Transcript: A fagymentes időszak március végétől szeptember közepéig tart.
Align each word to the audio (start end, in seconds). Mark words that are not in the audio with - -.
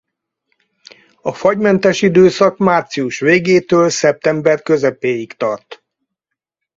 A 1.21 1.33
fagymentes 1.33 2.01
időszak 2.01 2.57
március 2.57 3.19
végétől 3.19 3.89
szeptember 3.89 4.61
közepéig 4.61 5.33
tart. 5.33 5.83